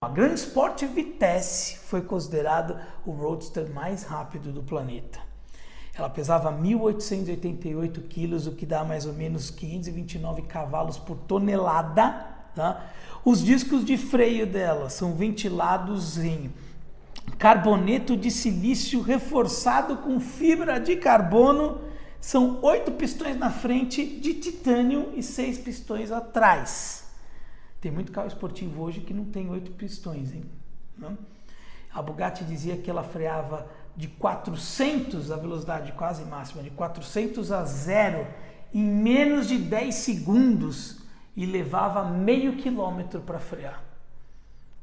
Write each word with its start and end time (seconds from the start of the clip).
a 0.00 0.08
Grand 0.08 0.34
Sport 0.34 0.82
Vitesse 0.84 1.78
foi 1.78 2.02
considerado 2.02 2.76
o 3.06 3.12
roadster 3.12 3.72
mais 3.72 4.02
rápido 4.04 4.52
do 4.52 4.62
planeta. 4.62 5.32
Ela 5.94 6.08
pesava 6.08 6.50
1.888 6.50 8.08
quilos, 8.08 8.46
o 8.46 8.52
que 8.52 8.64
dá 8.64 8.82
mais 8.82 9.04
ou 9.04 9.12
menos 9.12 9.50
529 9.50 10.40
cavalos 10.42 10.98
por 10.98 11.18
tonelada. 11.18 12.31
Tá? 12.54 12.84
Os 13.24 13.42
discos 13.42 13.84
de 13.84 13.96
freio 13.96 14.46
dela 14.46 14.90
são 14.90 15.14
ventilados 15.14 16.18
em 16.18 16.52
carboneto 17.38 18.16
de 18.16 18.30
silício 18.30 19.00
reforçado 19.00 19.96
com 19.96 20.18
fibra 20.20 20.78
de 20.78 20.96
carbono. 20.96 21.80
São 22.20 22.60
oito 22.62 22.92
pistões 22.92 23.36
na 23.36 23.50
frente 23.50 24.04
de 24.04 24.34
titânio 24.34 25.12
e 25.16 25.22
seis 25.22 25.58
pistões 25.58 26.12
atrás. 26.12 27.04
Tem 27.80 27.90
muito 27.90 28.12
carro 28.12 28.28
esportivo 28.28 28.82
hoje 28.82 29.00
que 29.00 29.12
não 29.12 29.24
tem 29.24 29.50
oito 29.50 29.72
pistões, 29.72 30.32
hein? 30.32 30.44
A 31.92 32.00
Bugatti 32.00 32.44
dizia 32.44 32.76
que 32.76 32.88
ela 32.88 33.02
freava 33.02 33.66
de 33.96 34.08
400, 34.08 35.30
a 35.30 35.36
velocidade 35.36 35.92
quase 35.92 36.24
máxima, 36.24 36.62
de 36.62 36.70
400 36.70 37.52
a 37.52 37.64
zero 37.64 38.26
em 38.72 38.82
menos 38.82 39.48
de 39.48 39.58
10 39.58 39.94
segundos 39.94 41.01
e 41.36 41.46
levava 41.46 42.04
meio 42.04 42.56
quilômetro 42.56 43.20
para 43.20 43.38
frear. 43.38 43.82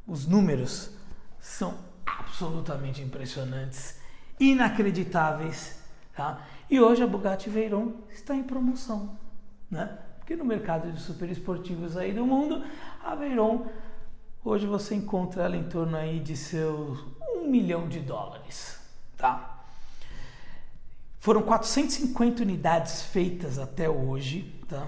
Os 0.08 0.26
números 0.26 0.92
são 1.40 1.78
absolutamente 2.06 3.02
impressionantes, 3.02 4.00
inacreditáveis. 4.40 5.80
Tá? 6.16 6.46
E 6.70 6.80
hoje 6.80 7.04
a 7.04 7.08
Bugatti 7.08 7.50
Veyron 7.50 7.94
está 8.10 8.36
em 8.36 8.44
promoção. 8.44 9.18
Né? 9.70 9.98
Porque 10.18 10.36
no 10.36 10.44
mercado 10.44 10.92
de 10.92 11.00
super 11.00 11.30
esportivos 11.30 11.96
aí 11.96 12.12
do 12.12 12.26
mundo, 12.26 12.64
a 13.04 13.16
Veyron, 13.16 13.68
hoje 14.44 14.66
você 14.66 14.96
encontra 14.96 15.44
ela 15.44 15.56
em 15.56 15.70
torno 15.70 15.96
aí 15.96 16.20
de 16.20 16.36
seus 16.36 17.00
um 17.36 17.48
milhão 17.48 17.88
de 17.88 18.00
dólares. 18.00 18.80
Tá? 19.18 19.60
Foram 21.20 21.42
450 21.42 22.44
unidades 22.44 23.02
feitas 23.04 23.60
até 23.60 23.90
hoje, 23.90 24.56
tá? 24.68 24.88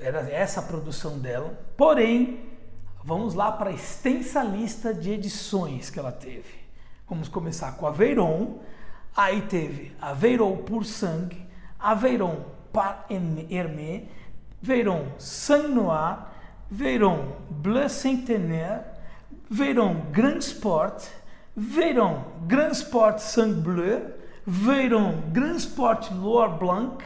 Era 0.00 0.20
essa 0.30 0.60
a 0.60 0.62
produção 0.62 1.18
dela. 1.18 1.58
Porém, 1.76 2.40
vamos 3.04 3.34
lá 3.34 3.50
para 3.52 3.70
a 3.70 3.72
extensa 3.72 4.42
lista 4.42 4.92
de 4.92 5.10
edições 5.10 5.90
que 5.90 5.98
ela 5.98 6.12
teve. 6.12 6.58
Vamos 7.08 7.28
começar 7.28 7.72
com 7.72 7.86
a 7.86 7.90
Veyron, 7.90 8.58
aí 9.16 9.42
teve 9.42 9.92
a 10.00 10.12
Veyron 10.12 10.58
Pur 10.58 10.84
Sang, 10.84 11.28
a 11.78 11.94
Veyron 11.94 12.44
Par 12.72 13.06
Hermé, 13.08 14.04
Veyron 14.60 15.06
Sang 15.18 15.68
Noir, 15.68 16.26
Veyron 16.70 17.32
Bleu 17.48 17.88
Centenaire, 17.88 18.84
Veyron 19.50 20.02
Grand 20.12 20.40
Sport, 20.40 21.08
Veyron 21.56 22.24
Grand 22.46 22.72
Sport 22.72 23.20
Sang 23.20 23.54
Bleu, 23.54 24.12
Veyron 24.46 25.32
Grand 25.32 25.58
Sport 25.58 26.10
Loire 26.12 26.58
Blanc, 26.58 27.02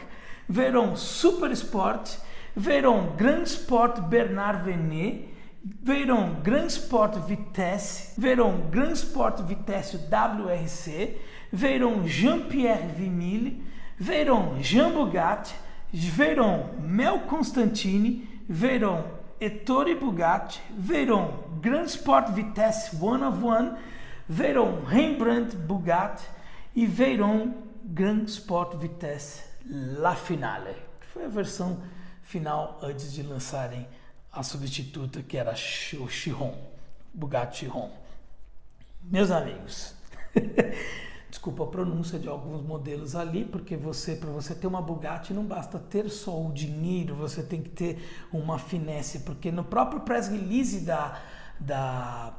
Veyron 0.49 0.97
Super 0.97 1.51
Sport, 1.51 2.17
Verão 2.55 3.15
Grand 3.17 3.43
Sport 3.43 4.01
Bernard 4.01 4.63
Venet, 4.63 5.29
Verão 5.63 6.41
Grand 6.43 6.67
Sport 6.67 7.17
Vitesse, 7.27 8.19
Verão 8.19 8.69
Grand 8.69 8.93
Sport 8.93 9.41
Vitesse 9.43 9.97
WRC, 9.97 11.17
Verão 11.51 12.07
Jean-Pierre 12.07 12.87
Vimille, 12.87 13.63
Verão 13.97 14.61
Jean 14.61 14.91
Bugatti, 14.91 15.55
Verão 15.91 16.69
Mel 16.79 17.21
Constantini, 17.21 18.27
Verão 18.47 19.05
Ettore 19.39 19.95
Bugatti, 19.95 20.61
Verão 20.77 21.45
Grand 21.61 21.85
Sport 21.85 22.31
Vitesse 22.31 22.95
One 23.01 23.23
of 23.23 23.43
One, 23.43 23.71
Verão 24.27 24.83
Rembrandt 24.85 25.55
Bugatti. 25.55 26.23
E 26.75 26.87
Verão 26.87 27.53
Grand 27.85 28.23
Sport 28.25 28.77
Vitesse 28.77 29.43
La 29.69 30.15
Finale, 30.15 30.73
que 30.99 31.05
foi 31.05 31.25
a 31.25 31.27
versão 31.27 31.77
final 32.33 32.79
antes 32.81 33.13
de 33.13 33.21
lançarem 33.21 33.87
a 34.31 34.41
substituta 34.41 35.21
que 35.21 35.37
era 35.37 35.51
o 35.51 36.09
Chiron, 36.09 36.57
Bugatti 37.13 37.59
Chiron. 37.59 37.91
Meus 39.03 39.29
amigos, 39.29 39.93
desculpa 41.29 41.63
a 41.63 41.67
pronúncia 41.67 42.17
de 42.17 42.27
alguns 42.27 42.63
modelos 42.63 43.15
ali, 43.15 43.45
porque 43.45 43.77
você 43.77 44.15
para 44.15 44.31
você 44.31 44.55
ter 44.55 44.65
uma 44.65 44.81
Bugatti 44.81 45.31
não 45.31 45.45
basta 45.45 45.77
ter 45.77 46.09
só 46.09 46.43
o 46.43 46.51
dinheiro, 46.51 47.13
você 47.13 47.43
tem 47.43 47.61
que 47.61 47.69
ter 47.69 48.27
uma 48.31 48.57
finesse, 48.57 49.19
porque 49.19 49.51
no 49.51 49.63
próprio 49.63 50.01
press 50.01 50.27
release 50.27 50.79
da 50.79 51.21
da 51.59 52.33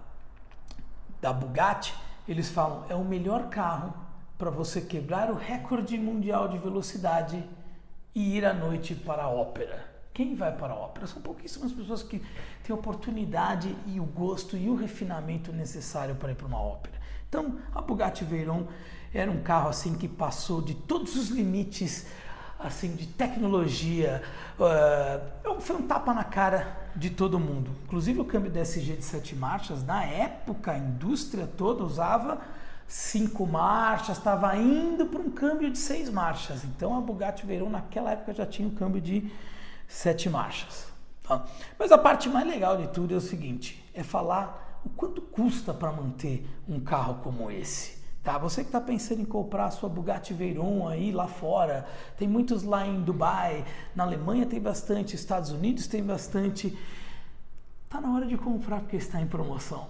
da 1.21 1.33
Bugatti, 1.33 1.95
eles 2.27 2.51
falam 2.51 2.85
é 2.89 2.97
o 2.97 3.05
melhor 3.05 3.49
carro 3.49 3.95
para 4.37 4.51
você 4.51 4.81
quebrar 4.81 5.31
o 5.31 5.37
recorde 5.37 5.97
mundial 5.97 6.49
de 6.49 6.59
velocidade 6.59 7.49
e 8.15 8.37
ir 8.37 8.45
à 8.45 8.53
noite 8.53 8.95
para 8.95 9.25
a 9.25 9.29
ópera. 9.29 9.85
Quem 10.13 10.37
vai 10.37 10.57
para 10.57 10.73
a 10.73 10.77
ópera? 10.77 11.07
São 11.07 11.21
pouquíssimas 11.21 11.73
pessoas 11.73 12.03
que 12.03 12.23
têm 12.63 12.75
oportunidade 12.75 13.75
e 13.87 13.99
o 13.99 14.05
gosto 14.05 14.57
e 14.57 14.69
o 14.69 14.77
refinamento 14.77 15.53
necessário 15.53 16.15
para 16.15 16.31
ir 16.31 16.37
para 16.37 16.47
uma 16.47 16.61
ópera. 16.61 16.95
Então, 17.29 17.59
a 17.75 17.81
Bugatti 17.81 18.25
Veyron 18.25 18.67
era 19.13 19.31
um 19.31 19.43
carro 19.43 19.69
assim 19.69 19.95
que 19.95 20.07
passou 20.07 20.63
de 20.63 20.75
todos 20.75 21.17
os 21.17 21.31
limites 21.31 22.07
assim 22.59 22.95
de 22.95 23.07
tecnologia. 23.07 24.23
Uh, 24.59 25.61
foi 25.61 25.77
um 25.77 25.83
tapa 25.83 26.15
na 26.15 26.25
cara 26.25 26.91
de 26.95 27.11
todo 27.11 27.39
mundo. 27.39 27.71
Inclusive 27.85 28.21
o 28.21 28.25
câmbio 28.25 28.51
DSG 28.51 28.97
de 28.97 29.05
sete 29.05 29.35
marchas, 29.35 29.85
na 29.85 30.05
época 30.05 30.73
a 30.73 30.79
indústria 30.79 31.47
toda 31.47 31.83
usava 31.85 32.41
cinco 32.87 33.47
marchas, 33.47 34.19
estava 34.19 34.57
indo 34.57 35.07
para 35.07 35.21
um 35.21 35.31
câmbio 35.31 35.71
de 35.71 35.79
seis 35.79 36.09
marchas. 36.11 36.65
Então 36.65 36.97
a 36.97 37.01
Bugatti 37.01 37.47
Veyron 37.47 37.71
naquela 37.71 38.13
época 38.13 38.33
já 38.33 38.47
tinha 38.47 38.69
um 38.69 38.75
câmbio 38.75 39.01
de 39.01 39.31
sete 39.89 40.29
marchas. 40.29 40.87
Tá? 41.23 41.45
Mas 41.79 41.91
a 41.91 41.99
parte 41.99 42.29
mais 42.29 42.47
legal 42.47 42.77
de 42.77 42.89
tudo 42.89 43.15
é 43.15 43.17
o 43.17 43.21
seguinte: 43.21 43.85
é 43.95 44.03
falar 44.03 44.83
o 44.85 44.91
quanto 44.91 45.23
custa 45.23 45.73
para 45.73 45.91
manter 45.91 46.47
um 46.69 46.79
carro 46.81 47.21
como 47.23 47.51
esse. 47.51 48.05
Tá? 48.23 48.39
Você 48.39 48.63
que 48.63 48.69
está 48.69 48.81
pensando 48.81 49.21
em 49.21 49.25
comprar 49.25 49.67
a 49.67 49.71
sua 49.71 49.89
Bugatti 49.89 50.33
Veyron 50.33 50.89
aí 50.89 51.13
lá 51.13 51.27
fora, 51.27 51.87
tem 52.17 52.27
muitos 52.27 52.63
lá 52.63 52.87
em 52.87 53.03
Dubai, 53.03 53.65
na 53.95 54.05
Alemanha 54.05 54.47
tem 54.47 54.61
bastante, 54.61 55.15
Estados 55.15 55.51
Unidos 55.51 55.87
tem 55.87 56.03
bastante. 56.03 56.77
Tá 57.89 58.01
na 58.01 58.15
hora 58.15 58.27
de 58.27 58.37
comprar 58.37 58.81
porque 58.81 58.97
está 58.97 59.21
em 59.21 59.27
promoção. 59.27 59.89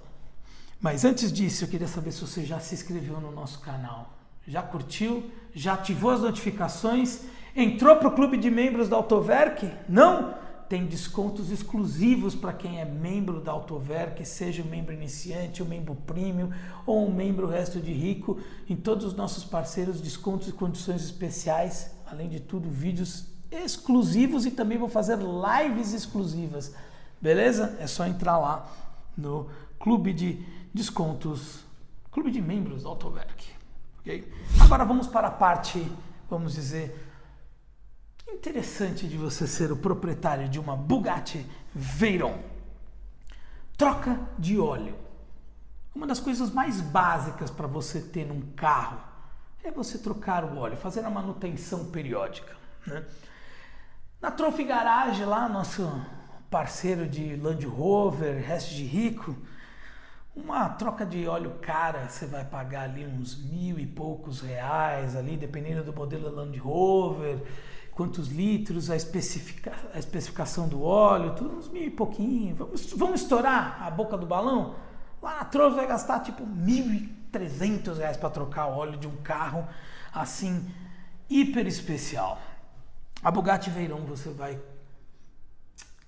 Mas 0.84 1.02
antes 1.02 1.32
disso, 1.32 1.64
eu 1.64 1.68
queria 1.68 1.88
saber 1.88 2.12
se 2.12 2.20
você 2.20 2.44
já 2.44 2.60
se 2.60 2.74
inscreveu 2.74 3.18
no 3.18 3.32
nosso 3.32 3.58
canal. 3.60 4.18
Já 4.46 4.60
curtiu? 4.60 5.30
Já 5.54 5.72
ativou 5.72 6.10
as 6.10 6.20
notificações? 6.20 7.22
Entrou 7.56 7.96
para 7.96 8.08
o 8.08 8.12
clube 8.12 8.36
de 8.36 8.50
membros 8.50 8.86
da 8.86 8.96
Autoverk? 8.96 9.72
Não? 9.88 10.34
tem 10.68 10.86
descontos 10.86 11.50
exclusivos 11.50 12.34
para 12.34 12.52
quem 12.52 12.80
é 12.80 12.84
membro 12.84 13.40
da 13.40 13.52
Autover, 13.52 14.14
seja 14.26 14.62
um 14.62 14.66
membro 14.66 14.92
iniciante, 14.92 15.62
um 15.62 15.66
membro 15.66 15.94
premium 15.94 16.50
ou 16.84 17.06
um 17.06 17.14
membro 17.14 17.46
resto 17.46 17.80
de 17.80 17.92
rico. 17.92 18.38
Em 18.68 18.76
todos 18.76 19.06
os 19.06 19.14
nossos 19.14 19.44
parceiros, 19.44 20.02
descontos 20.02 20.48
e 20.48 20.52
condições 20.52 21.02
especiais, 21.02 21.92
além 22.06 22.28
de 22.28 22.40
tudo, 22.40 22.68
vídeos 22.68 23.26
exclusivos 23.50 24.44
e 24.44 24.50
também 24.50 24.76
vou 24.76 24.88
fazer 24.88 25.18
lives 25.18 25.94
exclusivas. 25.94 26.74
Beleza? 27.20 27.74
É 27.78 27.86
só 27.86 28.06
entrar 28.06 28.36
lá 28.36 28.70
no 29.16 29.48
clube 29.84 30.14
de 30.14 30.42
descontos, 30.72 31.62
clube 32.10 32.30
de 32.30 32.40
membros 32.40 32.84
da 32.84 32.88
Autoverk. 32.88 33.46
Okay? 34.00 34.32
Agora 34.58 34.82
vamos 34.82 35.06
para 35.06 35.28
a 35.28 35.30
parte, 35.30 35.86
vamos 36.30 36.54
dizer, 36.54 37.06
interessante 38.32 39.06
de 39.06 39.18
você 39.18 39.46
ser 39.46 39.70
o 39.70 39.76
proprietário 39.76 40.48
de 40.48 40.58
uma 40.58 40.74
Bugatti 40.74 41.46
Veyron. 41.74 42.38
Troca 43.76 44.18
de 44.38 44.58
óleo. 44.58 44.96
Uma 45.94 46.06
das 46.06 46.18
coisas 46.18 46.50
mais 46.50 46.80
básicas 46.80 47.50
para 47.50 47.66
você 47.66 48.00
ter 48.00 48.24
num 48.24 48.40
carro 48.56 48.98
é 49.62 49.70
você 49.70 49.98
trocar 49.98 50.44
o 50.44 50.56
óleo, 50.56 50.78
fazer 50.78 51.04
a 51.04 51.10
manutenção 51.10 51.90
periódica. 51.90 52.56
Né? 52.86 53.04
Na 54.18 54.30
Trophy 54.30 54.64
Garage, 54.64 55.26
lá, 55.26 55.46
nosso 55.46 55.86
parceiro 56.50 57.06
de 57.06 57.36
Land 57.36 57.66
Rover, 57.66 58.42
resto 58.42 58.74
de 58.74 58.84
rico, 58.84 59.36
uma 60.36 60.68
troca 60.68 61.06
de 61.06 61.26
óleo 61.26 61.52
cara, 61.60 62.08
você 62.08 62.26
vai 62.26 62.44
pagar 62.44 62.82
ali 62.82 63.06
uns 63.06 63.36
mil 63.36 63.78
e 63.78 63.86
poucos 63.86 64.40
reais 64.40 65.14
ali, 65.14 65.36
dependendo 65.36 65.84
do 65.84 65.92
modelo 65.92 66.34
Land 66.34 66.58
Rover 66.58 67.40
quantos 67.94 68.28
litros, 68.28 68.90
a, 68.90 68.96
especifica, 68.96 69.72
a 69.94 69.98
especificação 69.98 70.68
do 70.68 70.82
óleo, 70.82 71.34
tudo 71.34 71.56
uns 71.56 71.68
mil 71.68 71.84
e 71.84 71.90
pouquinho. 71.90 72.56
Vamos, 72.56 72.92
vamos 72.92 73.22
estourar 73.22 73.82
a 73.82 73.90
boca 73.90 74.18
do 74.18 74.26
balão? 74.26 74.74
Lá 75.22 75.36
na 75.36 75.44
Troll 75.44 75.74
vai 75.74 75.86
gastar 75.86 76.20
tipo 76.20 76.44
mil 76.44 76.92
e 76.92 77.06
trezentos 77.30 77.98
reais 77.98 78.16
para 78.16 78.30
trocar 78.30 78.66
o 78.66 78.76
óleo 78.76 78.98
de 78.98 79.06
um 79.06 79.16
carro 79.16 79.66
assim 80.12 80.68
hiper 81.30 81.66
especial. 81.66 82.40
A 83.22 83.30
Bugatti 83.30 83.70
Veyron 83.70 84.04
você 84.04 84.30
vai 84.30 84.60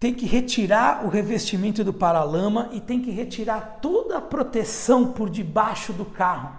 Tem 0.00 0.14
que 0.14 0.26
retirar 0.26 1.04
o 1.04 1.08
revestimento 1.08 1.84
do 1.84 1.92
paralama 1.92 2.70
e 2.72 2.80
tem 2.80 3.02
que 3.02 3.10
retirar 3.10 3.78
toda 3.82 4.18
a 4.18 4.20
proteção 4.22 5.12
por 5.12 5.28
debaixo 5.28 5.92
do 5.92 6.04
carro. 6.04 6.54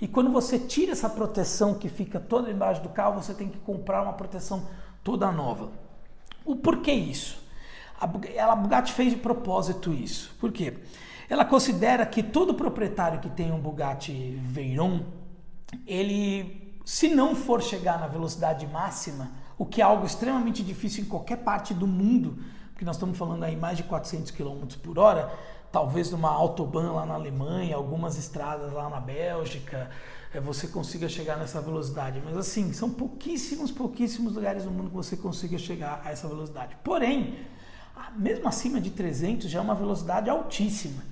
E 0.00 0.06
quando 0.06 0.30
você 0.30 0.58
tira 0.58 0.92
essa 0.92 1.08
proteção 1.08 1.74
que 1.74 1.88
fica 1.88 2.20
toda 2.20 2.50
embaixo 2.50 2.82
do 2.82 2.88
carro, 2.88 3.22
você 3.22 3.32
tem 3.32 3.48
que 3.48 3.58
comprar 3.58 4.02
uma 4.02 4.12
proteção 4.12 4.68
toda 5.02 5.30
nova. 5.30 5.70
O 6.44 6.56
porquê 6.56 6.92
isso? 6.92 7.40
A 8.00 8.56
Bugatti 8.56 8.92
fez 8.92 9.12
de 9.12 9.18
propósito 9.18 9.92
isso. 9.92 10.34
Por 10.40 10.50
quê? 10.50 10.76
Ela 11.32 11.46
considera 11.46 12.04
que 12.04 12.22
todo 12.22 12.52
proprietário 12.52 13.18
que 13.18 13.30
tem 13.30 13.50
um 13.50 13.58
Bugatti 13.58 14.38
Veyron, 14.42 15.00
ele 15.86 16.78
se 16.84 17.08
não 17.08 17.34
for 17.34 17.62
chegar 17.62 17.98
na 17.98 18.06
velocidade 18.06 18.66
máxima, 18.66 19.30
o 19.56 19.64
que 19.64 19.80
é 19.80 19.84
algo 19.84 20.04
extremamente 20.04 20.62
difícil 20.62 21.04
em 21.04 21.06
qualquer 21.06 21.38
parte 21.38 21.72
do 21.72 21.86
mundo, 21.86 22.36
porque 22.68 22.84
nós 22.84 22.96
estamos 22.96 23.16
falando 23.16 23.44
aí 23.44 23.56
mais 23.56 23.78
de 23.78 23.82
400 23.84 24.30
km 24.30 24.76
por 24.82 24.98
hora, 24.98 25.32
talvez 25.72 26.10
numa 26.10 26.28
autobahn 26.28 26.92
lá 26.92 27.06
na 27.06 27.14
Alemanha, 27.14 27.76
algumas 27.76 28.18
estradas 28.18 28.70
lá 28.70 28.90
na 28.90 29.00
Bélgica, 29.00 29.88
é, 30.34 30.38
você 30.38 30.66
consiga 30.66 31.08
chegar 31.08 31.38
nessa 31.38 31.62
velocidade. 31.62 32.20
Mas 32.22 32.36
assim, 32.36 32.74
são 32.74 32.90
pouquíssimos, 32.90 33.70
pouquíssimos 33.70 34.34
lugares 34.34 34.66
no 34.66 34.70
mundo 34.70 34.90
que 34.90 34.96
você 34.96 35.16
consiga 35.16 35.56
chegar 35.56 36.02
a 36.04 36.10
essa 36.10 36.28
velocidade. 36.28 36.76
Porém, 36.84 37.38
mesmo 38.18 38.46
acima 38.46 38.78
de 38.78 38.90
300 38.90 39.48
já 39.48 39.60
é 39.60 39.62
uma 39.62 39.74
velocidade 39.74 40.28
altíssima. 40.28 41.10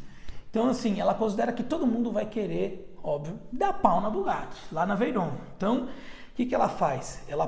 Então, 0.51 0.69
assim, 0.69 1.01
ela 1.01 1.15
considera 1.15 1.53
que 1.53 1.63
todo 1.63 1.87
mundo 1.87 2.11
vai 2.11 2.27
querer 2.27 2.91
óbvio, 3.03 3.39
dá 3.53 3.73
pau 3.73 4.01
na 4.01 4.11
Bugatti, 4.11 4.61
lá 4.73 4.87
na 4.87 4.95
Veyron. 4.95 5.33
Então, 5.57 5.85
o 5.85 6.35
que, 6.35 6.47
que 6.47 6.55
ela 6.55 6.69
faz? 6.69 7.23
Ela 7.29 7.47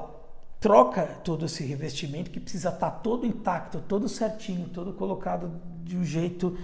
troca 0.61 1.03
todo 1.25 1.47
esse 1.47 1.65
revestimento 1.65 2.31
que 2.31 2.41
precisa 2.41 2.69
estar 2.69 2.91
tá 2.91 2.97
todo 2.99 3.27
intacto, 3.27 3.81
todo 3.81 4.09
certinho, 4.09 4.69
todo 4.69 4.93
colocado 4.93 5.61
de 5.83 5.97
um 5.97 6.05
jeito 6.05 6.57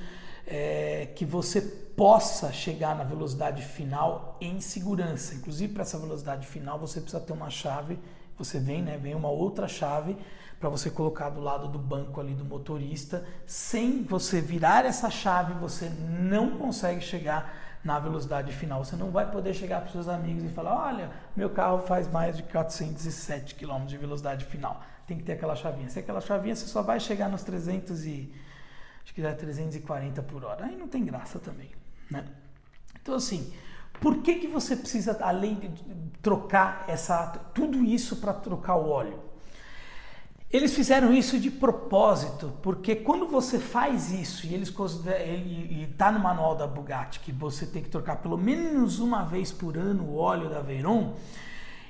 é, 0.46 1.08
que 1.14 1.24
você 1.24 1.60
possa 1.60 2.52
chegar 2.52 2.96
na 2.96 3.04
velocidade 3.04 3.62
final 3.62 4.36
em 4.40 4.60
segurança. 4.60 5.34
Inclusive, 5.34 5.72
para 5.72 5.82
essa 5.82 5.98
velocidade 5.98 6.46
final, 6.46 6.78
você 6.78 7.00
precisa 7.00 7.22
ter 7.22 7.32
uma 7.32 7.50
chave. 7.50 7.98
Você 8.38 8.60
vem, 8.60 8.82
né? 8.82 8.96
Vem 8.96 9.16
uma 9.16 9.28
outra 9.28 9.66
chave 9.66 10.16
para 10.60 10.68
você 10.68 10.90
colocar 10.90 11.30
do 11.30 11.40
lado 11.40 11.68
do 11.68 11.78
banco 11.78 12.20
ali 12.20 12.34
do 12.34 12.44
motorista. 12.44 13.24
Sem 13.46 14.02
você 14.04 14.40
virar 14.40 14.84
essa 14.84 15.10
chave, 15.10 15.54
você 15.54 15.88
não 16.28 16.58
consegue 16.58 17.00
chegar 17.00 17.52
na 17.82 17.98
velocidade 17.98 18.52
final. 18.52 18.84
Você 18.84 18.96
não 18.96 19.10
vai 19.10 19.30
poder 19.30 19.54
chegar 19.54 19.80
para 19.80 19.86
os 19.86 19.92
seus 19.92 20.08
amigos 20.08 20.44
e 20.44 20.48
falar: 20.48 20.74
olha, 20.86 21.10
meu 21.36 21.50
carro 21.50 21.78
faz 21.80 22.10
mais 22.10 22.36
de 22.36 22.42
407 22.42 23.54
km 23.54 23.86
de 23.86 23.96
velocidade 23.96 24.44
final. 24.44 24.82
Tem 25.06 25.16
que 25.16 25.24
ter 25.24 25.32
aquela 25.32 25.56
chavinha. 25.56 25.88
Se 25.88 25.98
aquela 25.98 26.20
chavinha, 26.20 26.54
você 26.54 26.66
só 26.66 26.82
vai 26.82 27.00
chegar 27.00 27.28
nos 27.28 27.42
300 27.42 28.04
e 28.04 28.32
acho 29.02 29.14
que 29.14 29.22
dá 29.22 29.34
340 29.34 30.22
por 30.22 30.44
hora. 30.44 30.66
Aí 30.66 30.76
não 30.76 30.88
tem 30.88 31.04
graça 31.04 31.38
também, 31.38 31.70
né? 32.10 32.24
Então 33.00 33.14
assim, 33.14 33.52
por 34.00 34.18
que 34.18 34.34
que 34.34 34.46
você 34.46 34.76
precisa 34.76 35.16
além 35.22 35.54
de 35.54 35.70
trocar 36.20 36.84
essa 36.88 37.26
tudo 37.54 37.82
isso 37.84 38.16
para 38.16 38.34
trocar 38.34 38.76
o 38.76 38.88
óleo? 38.88 39.27
Eles 40.50 40.74
fizeram 40.74 41.12
isso 41.12 41.38
de 41.38 41.50
propósito, 41.50 42.54
porque 42.62 42.96
quando 42.96 43.28
você 43.28 43.58
faz 43.58 44.10
isso 44.10 44.46
e 44.46 44.54
eles 44.54 44.72
está 45.82 46.10
no 46.10 46.18
manual 46.18 46.54
da 46.54 46.66
Bugatti 46.66 47.20
que 47.20 47.30
você 47.30 47.66
tem 47.66 47.82
que 47.82 47.90
trocar 47.90 48.16
pelo 48.16 48.38
menos 48.38 48.98
uma 48.98 49.24
vez 49.24 49.52
por 49.52 49.76
ano 49.76 50.04
o 50.04 50.16
óleo 50.16 50.48
da 50.48 50.60
Veyron, 50.60 51.14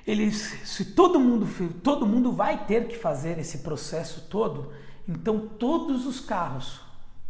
eles, 0.04 0.58
se 0.64 0.86
todo 0.86 1.20
mundo 1.20 1.46
todo 1.84 2.04
mundo 2.04 2.32
vai 2.32 2.64
ter 2.64 2.88
que 2.88 2.96
fazer 2.96 3.38
esse 3.38 3.58
processo 3.58 4.22
todo, 4.22 4.72
então 5.08 5.38
todos 5.38 6.04
os 6.04 6.18
carros 6.18 6.80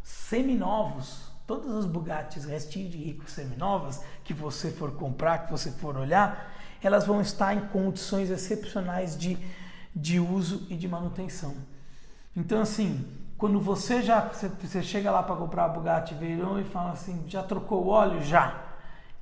seminovos, 0.02 1.24
todas 1.46 1.74
as 1.74 1.84
Bugattis 1.84 2.46
restinho 2.46 2.88
de 2.88 2.96
rico 2.96 3.28
seminovas 3.28 4.00
que 4.24 4.32
você 4.32 4.70
for 4.70 4.92
comprar, 4.92 5.44
que 5.44 5.50
você 5.50 5.72
for 5.72 5.94
olhar, 5.98 6.54
elas 6.82 7.04
vão 7.04 7.20
estar 7.20 7.54
em 7.54 7.66
condições 7.68 8.30
excepcionais 8.30 9.18
de, 9.18 9.36
de 9.94 10.20
uso 10.20 10.66
e 10.70 10.76
de 10.76 10.88
manutenção. 10.88 11.54
Então, 12.36 12.60
assim, 12.60 13.06
quando 13.36 13.60
você 13.60 14.02
já 14.02 14.20
você, 14.20 14.82
chega 14.82 15.10
lá 15.10 15.22
para 15.22 15.36
comprar 15.36 15.66
a 15.66 15.68
Bugatti 15.68 16.14
Veyron 16.14 16.58
e 16.58 16.64
fala 16.64 16.90
assim, 16.90 17.24
já 17.28 17.42
trocou 17.42 17.84
o 17.84 17.88
óleo? 17.88 18.22
Já. 18.22 18.64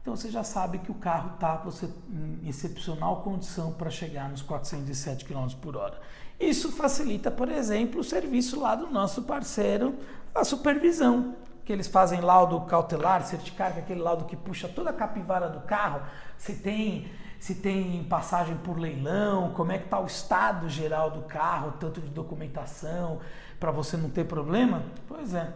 Então 0.01 0.15
você 0.17 0.31
já 0.31 0.45
sabe 0.45 0.79
que 0.79 0.91
o 0.91 0.95
carro 0.95 1.33
está 1.35 1.63
em 2.09 2.49
excepcional 2.49 3.23
condição 3.23 3.73
para 3.73 3.91
chegar 3.91 4.29
nos 4.29 4.41
407 4.41 5.25
km 5.25 5.49
por 5.61 5.77
hora. 5.77 6.01
Isso 6.39 6.71
facilita, 6.71 7.31
por 7.31 7.51
exemplo, 7.51 8.01
o 8.01 8.05
serviço 8.05 8.61
lá 8.61 8.75
do 8.75 8.87
nosso 8.87 9.23
parceiro, 9.23 9.95
a 10.35 10.45
supervisão, 10.45 11.35
que 11.65 11.73
eles 11.73 11.89
fazem 11.89 12.21
laudo 12.21 12.61
cautelar, 12.63 13.27
certificar 13.27 13.73
que 13.73 13.81
é 13.81 13.83
aquele 13.83 14.01
laudo 14.01 14.27
que 14.27 14.37
puxa 14.37 14.69
toda 14.69 14.91
a 14.91 14.93
capivara 14.93 15.49
do 15.49 15.61
carro, 15.61 16.01
se 16.39 16.55
tem 16.55 17.11
se 17.39 17.55
tem 17.55 18.05
passagem 18.05 18.57
por 18.57 18.79
leilão, 18.79 19.53
como 19.53 19.73
é 19.73 19.79
que 19.79 19.85
está 19.85 20.01
o 20.01 20.07
estado 20.07 20.69
geral 20.69 21.11
do 21.11 21.23
carro, 21.23 21.75
tanto 21.79 22.01
de 22.01 22.09
documentação, 22.09 23.21
para 23.61 23.71
você 23.71 23.97
não 23.97 24.11
ter 24.11 24.25
problema. 24.25 24.83
Pois 25.07 25.35
é, 25.35 25.53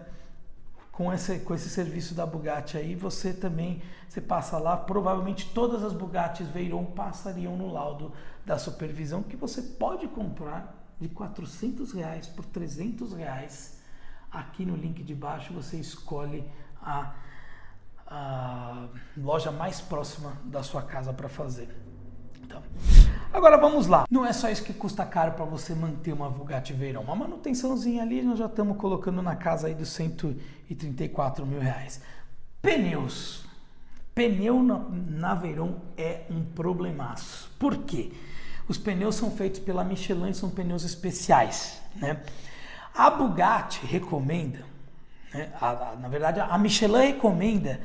com 0.93 1.13
esse, 1.13 1.39
com 1.41 1.55
esse 1.55 1.71
serviço 1.71 2.15
da 2.15 2.27
Bugatti 2.27 2.77
aí, 2.77 2.95
você 2.95 3.33
também, 3.33 3.83
você 4.09 4.21
passa 4.21 4.59
lá, 4.59 4.77
provavelmente 4.77 5.51
todas 5.55 5.83
as 5.83 5.93
Bugattis 5.93 6.49
Veyron 6.49 6.85
passariam 6.85 7.57
no 7.57 7.73
laudo 7.73 8.13
da 8.45 8.59
supervisão, 8.59 9.23
que 9.23 9.37
você 9.37 9.63
pode 9.63 10.07
comprar 10.09 10.77
de 11.01 11.09
400 11.09 11.93
reais 11.93 12.27
por 12.27 12.45
300 12.45 13.15
reais. 13.15 13.81
Aqui 14.31 14.65
no 14.65 14.77
link 14.77 15.03
de 15.03 15.15
baixo 15.15 15.55
você 15.55 15.79
escolhe 15.79 16.45
a, 16.83 17.15
a 18.11 18.89
loja 19.17 19.53
mais 19.53 19.81
próxima 19.81 20.33
da 20.45 20.63
sua 20.65 20.83
casa 20.83 21.13
para 21.13 21.29
fazer. 21.29 21.69
Então, 22.43 22.61
agora 23.33 23.57
vamos 23.57 23.87
lá. 23.87 24.05
Não 24.11 24.27
é 24.27 24.33
só 24.33 24.51
isso 24.51 24.65
que 24.65 24.73
custa 24.75 25.07
caro 25.07 25.33
para 25.33 25.45
você 25.45 25.73
manter 25.75 26.13
uma 26.13 26.29
Bugatti 26.29 26.73
Veyron. 26.73 27.03
Uma 27.03 27.15
manutençãozinha 27.15 28.03
ali 28.03 28.23
nós 28.23 28.39
já 28.39 28.47
estamos 28.47 28.77
colocando 28.77 29.23
na 29.23 29.37
casa 29.37 29.69
aí 29.69 29.75
dos 29.75 29.91
134 29.91 31.47
mil 31.47 31.61
reais. 31.61 32.03
Pneus. 32.61 33.49
Pneu 34.13 34.61
na, 34.61 34.79
na 34.91 35.35
Veyron 35.35 35.77
é 35.97 36.23
um 36.29 36.45
problemaço. 36.45 37.49
Por 37.59 37.77
quê? 37.79 38.13
Os 38.67 38.77
pneus 38.77 39.15
são 39.15 39.31
feitos 39.31 39.61
pela 39.61 39.85
Michelin, 39.85 40.33
são 40.33 40.51
pneus 40.51 40.85
especiais. 40.85 41.81
Né? 41.97 42.21
A 42.95 43.11
Bugatti 43.11 43.87
recomenda, 43.87 44.65
né? 45.33 45.53
a, 45.61 45.71
a, 45.71 45.97
na 45.97 46.09
verdade 46.09 46.41
a 46.41 46.57
Michelin 46.59 47.07
recomenda 47.07 47.81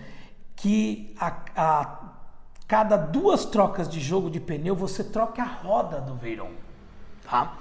que 0.56 1.16
a, 1.20 1.36
a 1.56 2.00
cada 2.68 2.98
duas 2.98 3.46
trocas 3.46 3.88
de 3.88 4.00
jogo 4.00 4.30
de 4.30 4.40
pneu 4.40 4.76
você 4.76 5.04
troca 5.04 5.42
a 5.42 5.46
roda 5.46 6.02
do 6.02 6.16
Veyron, 6.16 6.52
tá? 7.24 7.58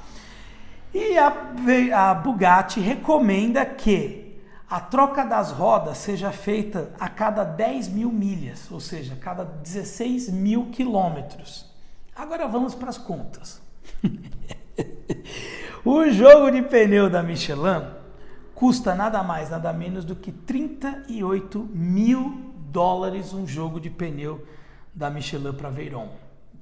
E 0.93 1.19
a, 1.19 2.11
a 2.11 2.15
Bugatti 2.15 2.81
recomenda 2.81 3.67
que 3.67 4.41
a 4.71 4.81
troca 4.81 5.25
das 5.25 5.51
rodas 5.51 5.99
seja 5.99 6.33
feita 6.33 6.93
a 6.99 7.09
cada 7.09 7.45
10 7.45 7.89
mil 7.89 8.11
milhas, 8.11 8.71
ou 8.71 8.81
seja, 8.81 9.15
a 9.15 9.17
cada 9.17 9.45
16 9.45 10.31
mil 10.31 10.71
quilômetros. 10.71 11.71
Agora 12.15 12.47
vamos 12.47 12.75
para 12.75 12.89
as 12.89 12.99
contas. 12.99 13.61
o 15.85 16.09
jogo 16.11 16.51
de 16.51 16.63
pneu 16.63 17.11
da 17.11 17.23
Michelin 17.23 18.04
custa 18.55 18.95
nada 18.95 19.23
mais, 19.23 19.51
nada 19.51 19.73
menos 19.73 20.05
do 20.05 20.15
que 20.15 20.31
38 20.33 21.69
mil 21.73 22.53
dólares 22.71 23.33
um 23.33 23.47
jogo 23.47 23.81
de 23.81 23.89
pneu 23.91 24.45
da 24.95 25.11
Michelin 25.11 25.53
para 25.53 25.71
Veyron. 25.71 26.09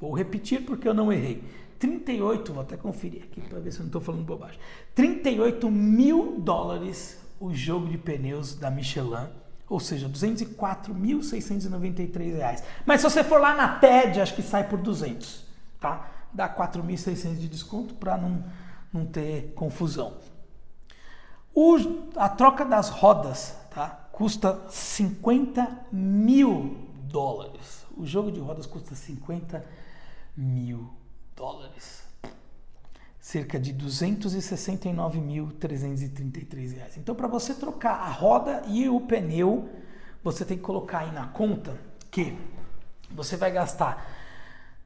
Vou 0.00 0.12
repetir 0.12 0.64
porque 0.64 0.88
eu 0.88 0.94
não 0.94 1.12
errei. 1.12 1.44
38, 1.78 2.52
vou 2.52 2.62
até 2.62 2.76
conferir 2.76 3.24
aqui 3.24 3.40
para 3.40 3.58
ver 3.58 3.72
se 3.72 3.78
eu 3.78 3.82
não 3.82 3.88
estou 3.88 4.00
falando 4.00 4.22
bobagem. 4.24 4.60
38 4.94 5.68
mil 5.70 6.40
dólares 6.40 7.20
o 7.40 7.52
jogo 7.52 7.88
de 7.88 7.98
pneus 7.98 8.54
da 8.54 8.70
Michelin, 8.70 9.26
ou 9.68 9.80
seja, 9.80 10.08
204.693 10.08 12.36
reais. 12.36 12.62
Mas 12.86 13.00
se 13.00 13.10
você 13.10 13.24
for 13.24 13.40
lá 13.40 13.56
na 13.56 13.78
TED, 13.78 14.20
acho 14.20 14.36
que 14.36 14.42
sai 14.42 14.68
por 14.68 14.78
200, 14.78 15.44
tá? 15.80 16.08
Dá 16.32 16.48
4.600 16.48 17.38
de 17.38 17.48
desconto 17.48 17.94
para 17.94 18.16
não, 18.16 18.44
não 18.92 19.04
ter 19.04 19.52
confusão. 19.56 20.18
O, 21.54 21.76
a 22.16 22.28
troca 22.28 22.64
das 22.64 22.88
rodas, 22.88 23.56
tá? 23.70 23.88
Custa 24.10 24.60
50 24.70 25.86
mil 25.92 26.88
dólares. 27.04 27.86
O 27.96 28.04
jogo 28.06 28.32
de 28.32 28.40
rodas 28.40 28.66
custa 28.66 28.94
50 28.94 29.64
mil 30.36 30.90
dólares. 31.36 32.02
Cerca 33.20 33.60
de 33.60 33.74
269.333 33.74 36.74
reais. 36.74 36.96
Então, 36.96 37.14
para 37.14 37.28
você 37.28 37.52
trocar 37.54 38.00
a 38.00 38.08
roda 38.08 38.62
e 38.66 38.88
o 38.88 39.00
pneu, 39.00 39.68
você 40.24 40.44
tem 40.44 40.56
que 40.56 40.62
colocar 40.62 41.00
aí 41.00 41.12
na 41.12 41.26
conta 41.28 41.78
que 42.10 42.36
você 43.10 43.36
vai 43.36 43.52
gastar 43.52 44.21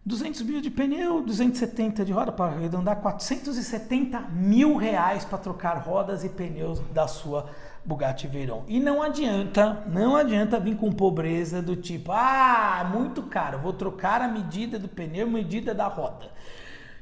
200 0.07 0.43
mil 0.43 0.61
de 0.61 0.71
pneu, 0.71 1.21
270 1.21 2.05
de 2.05 2.13
roda, 2.13 2.31
para 2.31 2.55
arredondar 2.55 3.01
470 3.01 4.21
mil 4.31 4.77
reais 4.77 5.25
para 5.25 5.37
trocar 5.37 5.79
rodas 5.79 6.23
e 6.23 6.29
pneus 6.29 6.79
da 6.95 7.09
sua 7.09 7.51
Bugatti 7.85 8.29
Veyron. 8.29 8.63
E 8.69 8.79
não 8.79 9.03
adianta, 9.03 9.85
não 9.89 10.15
adianta 10.15 10.61
vir 10.61 10.77
com 10.77 10.93
pobreza 10.93 11.61
do 11.61 11.75
tipo, 11.75 12.13
ah, 12.13 12.89
muito 12.89 13.25
caro, 13.25 13.59
vou 13.59 13.73
trocar 13.73 14.23
a 14.23 14.29
medida 14.29 14.79
do 14.79 14.87
pneu, 14.87 15.29
medida 15.29 15.75
da 15.75 15.89
roda. 15.89 16.31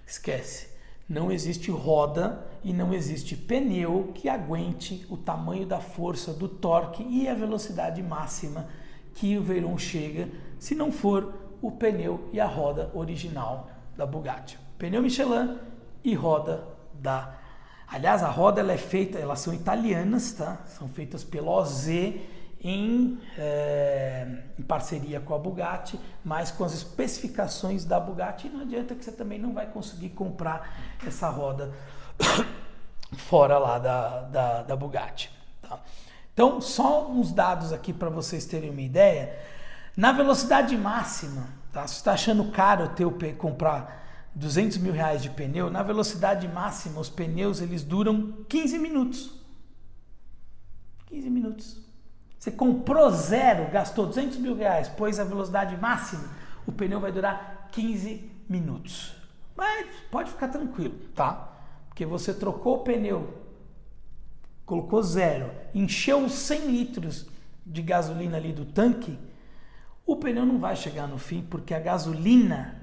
Esquece. 0.06 0.72
Não 1.06 1.30
existe 1.30 1.70
roda 1.70 2.46
e 2.64 2.72
não 2.72 2.94
existe 2.94 3.36
pneu 3.36 4.12
que 4.14 4.30
aguente 4.30 5.06
o 5.10 5.18
tamanho 5.18 5.66
da 5.66 5.78
força 5.78 6.32
do 6.32 6.48
torque 6.48 7.06
e 7.06 7.28
a 7.28 7.34
velocidade 7.34 8.02
máxima 8.02 8.66
que 9.14 9.36
o 9.36 9.42
Veyron 9.42 9.76
chega, 9.76 10.28
se 10.58 10.74
não 10.74 10.90
for 10.90 11.43
o 11.66 11.72
pneu 11.72 12.28
e 12.30 12.38
a 12.38 12.46
roda 12.46 12.90
original 12.92 13.70
da 13.96 14.04
Bugatti. 14.04 14.58
Pneu 14.76 15.00
Michelin 15.00 15.58
e 16.04 16.14
roda 16.14 16.62
da 16.92 17.34
Aliás, 17.86 18.22
a 18.22 18.28
roda 18.28 18.60
ela 18.60 18.72
é 18.72 18.78
feita, 18.78 19.18
elas 19.18 19.40
são 19.40 19.54
italianas, 19.54 20.32
tá? 20.32 20.58
São 20.66 20.88
feitas 20.88 21.22
pela 21.22 21.50
OZ 21.50 21.88
em, 22.60 23.20
é, 23.38 24.26
em, 24.58 24.62
parceria 24.62 25.20
com 25.20 25.34
a 25.34 25.38
Bugatti, 25.38 26.00
mas 26.24 26.50
com 26.50 26.64
as 26.64 26.72
especificações 26.72 27.84
da 27.84 28.00
Bugatti. 28.00 28.48
Não 28.48 28.62
adianta 28.62 28.94
que 28.94 29.04
você 29.04 29.12
também 29.12 29.38
não 29.38 29.52
vai 29.52 29.66
conseguir 29.66 30.08
comprar 30.08 30.96
essa 31.06 31.28
roda 31.28 31.72
fora 33.16 33.58
lá 33.58 33.78
da, 33.78 34.22
da, 34.22 34.62
da 34.62 34.76
Bugatti. 34.76 35.30
Tá? 35.62 35.78
Então, 36.32 36.60
só 36.60 37.08
uns 37.08 37.30
dados 37.32 37.72
aqui 37.72 37.92
para 37.92 38.08
vocês 38.08 38.44
terem 38.44 38.70
uma 38.70 38.82
ideia. 38.82 39.38
Na 39.96 40.10
velocidade 40.10 40.76
máxima, 40.76 41.46
tá? 41.72 41.86
se 41.86 41.96
está 41.96 42.12
achando 42.12 42.50
caro 42.50 42.88
ter, 42.88 43.36
comprar 43.36 44.02
200 44.34 44.78
mil 44.78 44.92
reais 44.92 45.22
de 45.22 45.30
pneu, 45.30 45.70
na 45.70 45.82
velocidade 45.82 46.48
máxima, 46.48 47.00
os 47.00 47.08
pneus 47.08 47.60
eles 47.60 47.84
duram 47.84 48.44
15 48.48 48.78
minutos. 48.78 49.30
15 51.06 51.30
minutos. 51.30 51.84
Você 52.38 52.50
comprou 52.50 53.10
zero, 53.10 53.70
gastou 53.70 54.06
200 54.06 54.38
mil 54.38 54.56
reais, 54.56 54.88
pôs 54.88 55.20
a 55.20 55.24
velocidade 55.24 55.76
máxima, 55.76 56.28
o 56.66 56.72
pneu 56.72 57.00
vai 57.00 57.12
durar 57.12 57.68
15 57.70 58.30
minutos. 58.48 59.14
Mas 59.56 59.86
pode 60.10 60.30
ficar 60.30 60.48
tranquilo, 60.48 60.94
tá? 61.14 61.52
Porque 61.88 62.04
você 62.04 62.34
trocou 62.34 62.78
o 62.78 62.82
pneu, 62.82 63.32
colocou 64.66 65.00
zero, 65.02 65.52
encheu 65.72 66.24
os 66.24 66.32
100 66.32 66.66
litros 66.66 67.26
de 67.64 67.80
gasolina 67.80 68.36
ali 68.36 68.52
do 68.52 68.64
tanque, 68.64 69.16
o 70.06 70.16
pneu 70.16 70.44
não 70.44 70.58
vai 70.58 70.76
chegar 70.76 71.06
no 71.06 71.18
fim, 71.18 71.42
porque 71.42 71.72
a 71.74 71.80
gasolina 71.80 72.82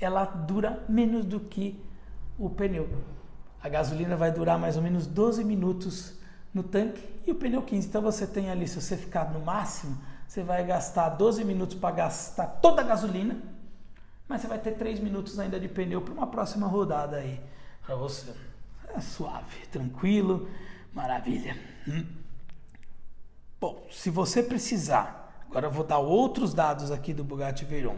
ela 0.00 0.24
dura 0.24 0.84
menos 0.88 1.24
do 1.24 1.40
que 1.40 1.78
o 2.38 2.48
pneu. 2.48 2.88
A 3.62 3.68
gasolina 3.68 4.16
vai 4.16 4.32
durar 4.32 4.58
mais 4.58 4.76
ou 4.76 4.82
menos 4.82 5.06
12 5.06 5.44
minutos 5.44 6.14
no 6.54 6.62
tanque 6.62 7.06
e 7.26 7.30
o 7.30 7.34
pneu 7.34 7.62
15. 7.62 7.88
Então 7.88 8.02
você 8.02 8.26
tem 8.26 8.50
ali, 8.50 8.66
se 8.66 8.80
você 8.80 8.96
ficar 8.96 9.30
no 9.32 9.40
máximo, 9.40 9.98
você 10.26 10.42
vai 10.42 10.64
gastar 10.64 11.10
12 11.10 11.44
minutos 11.44 11.76
para 11.76 11.94
gastar 11.94 12.46
toda 12.46 12.80
a 12.80 12.84
gasolina, 12.84 13.36
mas 14.28 14.40
você 14.40 14.46
vai 14.46 14.58
ter 14.58 14.72
3 14.72 15.00
minutos 15.00 15.38
ainda 15.38 15.58
de 15.58 15.68
pneu 15.68 16.00
para 16.00 16.14
uma 16.14 16.26
próxima 16.26 16.66
rodada 16.66 17.16
aí 17.16 17.40
para 17.84 17.96
você. 17.96 18.32
É 18.94 19.00
suave, 19.00 19.66
tranquilo, 19.70 20.48
maravilha. 20.92 21.56
Hum. 21.86 22.06
Bom, 23.60 23.86
se 23.90 24.08
você 24.08 24.42
precisar, 24.42 25.29
agora 25.50 25.66
eu 25.66 25.70
vou 25.70 25.84
dar 25.84 25.98
outros 25.98 26.54
dados 26.54 26.90
aqui 26.90 27.12
do 27.12 27.22
Bugatti 27.22 27.64
Veyron 27.64 27.96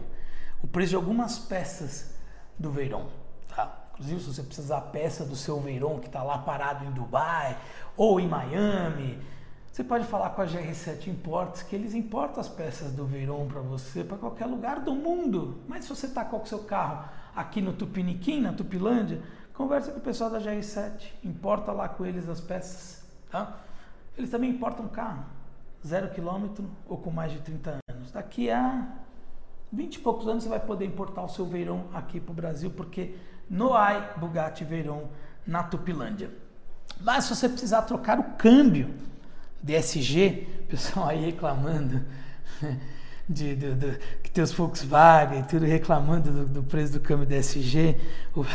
o 0.63 0.67
preço 0.67 0.91
de 0.91 0.95
algumas 0.95 1.37
peças 1.37 2.15
do 2.57 2.71
Veyron. 2.71 3.05
Tá? 3.53 3.89
Inclusive, 3.93 4.21
se 4.21 4.33
você 4.33 4.43
precisar 4.43 4.81
peça 4.81 5.25
do 5.25 5.35
seu 5.35 5.59
Veyron 5.59 5.99
que 5.99 6.07
está 6.07 6.23
lá 6.23 6.37
parado 6.37 6.85
em 6.85 6.91
Dubai 6.91 7.57
ou 7.97 8.19
em 8.19 8.27
Miami, 8.27 9.21
Você 9.71 9.83
pode 9.83 10.05
falar 10.05 10.29
com 10.29 10.41
a 10.43 10.45
GR7 10.45 11.07
Imports 11.07 11.63
que 11.63 11.75
eles 11.75 11.95
importam 11.95 12.39
as 12.39 12.47
peças 12.47 12.91
do 12.91 13.07
Veyron 13.07 13.47
para 13.47 13.59
você 13.59 14.03
para 14.03 14.17
qualquer 14.17 14.45
lugar 14.45 14.81
do 14.81 14.93
mundo. 14.93 15.63
Mas 15.67 15.85
se 15.85 15.89
você 15.89 16.05
está 16.05 16.23
com 16.23 16.37
o 16.37 16.45
seu 16.45 16.59
carro 16.59 17.09
aqui 17.35 17.59
no 17.59 17.73
Tupiniquim, 17.73 18.39
na 18.39 18.53
Tupilândia, 18.53 19.19
conversa 19.51 19.91
com 19.91 19.97
o 19.97 20.01
pessoal 20.01 20.29
da 20.29 20.39
GR7, 20.39 21.13
importa 21.23 21.71
lá 21.71 21.89
com 21.89 22.05
eles 22.05 22.29
as 22.29 22.39
peças. 22.39 23.03
Tá? 23.31 23.57
Eles 24.15 24.29
também 24.29 24.51
importam 24.51 24.87
carro, 24.87 25.25
zero 25.85 26.09
quilômetro 26.09 26.69
ou 26.87 26.97
com 26.97 27.11
mais 27.11 27.31
de 27.31 27.39
30 27.39 27.77
anos. 27.89 28.11
Daqui 28.11 28.49
a 28.49 28.87
20 29.71 29.95
e 29.95 29.99
poucos 29.99 30.27
anos 30.27 30.43
você 30.43 30.49
vai 30.49 30.59
poder 30.59 30.85
importar 30.85 31.23
o 31.23 31.29
seu 31.29 31.45
Veyron 31.45 31.85
aqui 31.93 32.19
para 32.19 32.31
o 32.31 32.35
Brasil, 32.35 32.71
porque 32.71 33.15
no 33.49 33.73
AI 33.73 34.13
Bugatti 34.17 34.63
Veyron 34.63 35.07
na 35.45 35.63
Tupilândia. 35.63 36.29
Mas 37.01 37.25
se 37.25 37.35
você 37.35 37.49
precisar 37.49 37.81
trocar 37.81 38.19
o 38.19 38.23
câmbio 38.37 38.93
DSG, 39.61 40.47
pessoal 40.69 41.09
aí 41.09 41.25
reclamando 41.25 42.01
de, 43.27 43.55
de, 43.55 43.73
de, 43.73 43.97
que 44.21 44.29
tem 44.29 44.43
os 44.43 44.51
Volkswagen, 44.51 45.43
tudo 45.43 45.65
reclamando 45.65 46.31
do, 46.31 46.45
do, 46.45 46.63
preço 46.63 46.93
do 46.93 46.99
câmbio 46.99 47.25
DSG, 47.25 47.99
o 48.35 48.45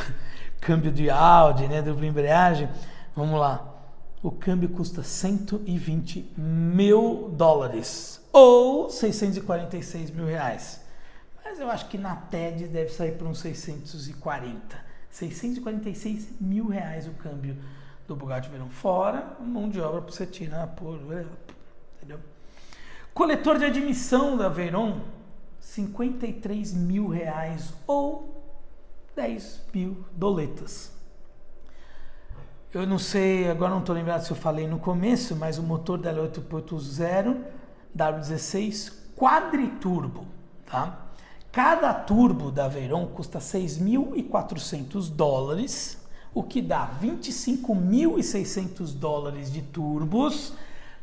câmbio 0.61 0.92
de 0.92 1.11
Audi, 1.11 1.66
né, 1.66 1.82
dupla 1.82 2.06
embreagem. 2.06 2.68
Vamos 3.14 3.38
lá. 3.40 3.77
O 4.20 4.32
câmbio 4.32 4.68
custa 4.70 5.04
120 5.04 6.32
mil 6.37 7.30
dólares 7.37 8.20
ou 8.32 8.90
646 8.90 10.10
mil 10.10 10.26
reais. 10.26 10.80
Mas 11.44 11.60
eu 11.60 11.70
acho 11.70 11.88
que 11.88 11.96
na 11.96 12.16
TED 12.16 12.66
deve 12.66 12.90
sair 12.90 13.12
para 13.12 13.28
uns 13.28 13.38
640. 13.38 14.88
646 15.08 16.40
mil 16.40 16.66
reais 16.66 17.06
o 17.06 17.12
câmbio 17.12 17.56
do 18.08 18.16
Bugatti 18.16 18.50
Veyron. 18.50 18.68
Fora 18.68 19.37
mão 19.40 19.68
de 19.68 19.80
obra 19.80 20.02
para 20.02 20.12
você 20.12 20.26
tirar 20.26 20.66
por. 20.66 20.98
Entendeu? 21.96 22.18
Coletor 23.14 23.58
de 23.58 23.66
admissão 23.66 24.37
da 24.37 24.48
Veyron, 24.48 25.00
53 25.60 26.75
mil 26.75 27.06
reais 27.06 27.72
ou 27.87 28.52
10 29.14 29.62
mil 29.72 30.04
doletas. 30.12 30.98
Eu 32.72 32.87
não 32.87 32.98
sei, 32.98 33.48
agora 33.48 33.70
não 33.70 33.80
estou 33.80 33.94
lembrado 33.94 34.22
se 34.22 34.30
eu 34.30 34.37
falei 34.37 34.66
no 34.66 34.78
começo, 34.78 35.34
mas 35.34 35.58
o 35.58 35.62
motor 35.62 35.98
dela 35.98 36.18
é 36.18 36.28
8.0 36.28 37.37
W16 37.96 38.92
quadriturbo, 39.16 40.26
tá? 40.66 41.06
Cada 41.50 41.94
turbo 41.94 42.50
da 42.50 42.68
Veyron 42.68 43.06
custa 43.06 43.38
6.400 43.38 45.10
dólares 45.10 45.98
o 46.34 46.42
que 46.42 46.60
dá 46.62 46.90
25.600 47.02 48.94
dólares 48.94 49.52
de 49.52 49.60
turbos, 49.62 50.54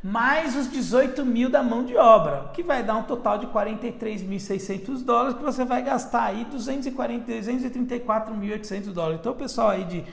mais 0.02 0.56
os 0.56 0.72
18 0.72 1.26
mil 1.26 1.50
da 1.50 1.62
mão 1.64 1.84
de 1.84 1.98
obra, 1.98 2.52
que 2.54 2.64
vai 2.64 2.84
dar 2.84 2.96
um 2.96 3.04
total 3.04 3.38
de 3.40 3.48
43.600 3.48 5.04
dólares, 5.04 5.36
que 5.36 5.44
você 5.44 5.66
vai 5.66 5.82
gastar 5.82 6.24
aí 6.26 6.46
234.800 6.46 8.94
dólares. 8.94 9.20
Então, 9.20 9.34
o 9.34 9.36
pessoal 9.36 9.70
aí 9.70 9.84
de 9.84 10.06